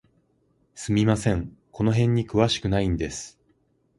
[0.73, 3.39] すみません、この辺に詳しくないんです。